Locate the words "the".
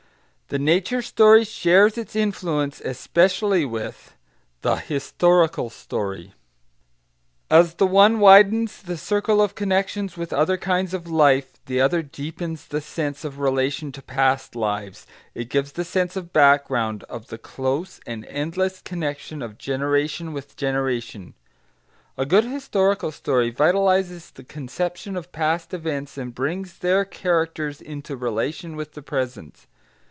0.53-0.59, 4.63-4.75, 7.75-7.87, 8.81-8.97, 11.67-11.79, 12.67-12.81, 15.71-15.85, 17.27-17.37, 24.33-24.43, 28.95-29.01